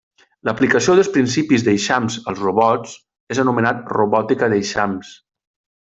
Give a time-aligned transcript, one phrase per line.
[0.47, 2.97] L'aplicació dels principis d'eixams als robots
[3.37, 5.15] és anomenat robòtica d'eixams.